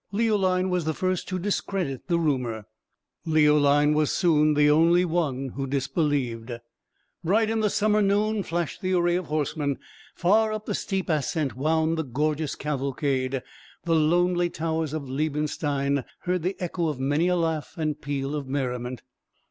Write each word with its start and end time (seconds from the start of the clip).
Leoline 0.11 0.71
was 0.71 0.85
the 0.85 0.95
first 0.95 1.27
to 1.27 1.37
discredit 1.37 2.07
the 2.07 2.17
rumour; 2.17 2.65
Leoline 3.23 3.93
was 3.93 4.11
soon 4.11 4.55
the 4.55 4.67
only 4.67 5.05
one 5.05 5.49
who 5.49 5.67
disbelieved. 5.67 6.51
Bright 7.23 7.51
in 7.51 7.59
the 7.59 7.69
summer 7.69 8.01
noon 8.01 8.41
flashed 8.41 8.81
the 8.81 8.93
array 8.95 9.15
of 9.15 9.27
horsemen; 9.27 9.77
far 10.15 10.51
up 10.53 10.65
the 10.65 10.73
steep 10.73 11.07
ascent 11.07 11.55
wound 11.55 11.99
the 11.99 12.03
gorgeous 12.03 12.55
cavalcade; 12.55 13.43
the 13.83 13.95
lonely 13.95 14.49
towers 14.49 14.91
of 14.93 15.07
Liebenstein 15.07 16.03
heard 16.21 16.41
the 16.41 16.59
echo 16.59 16.87
of 16.87 16.99
many 16.99 17.27
a 17.27 17.35
laugh 17.35 17.75
and 17.77 18.01
peal 18.01 18.33
of 18.33 18.47
merriment. 18.47 19.03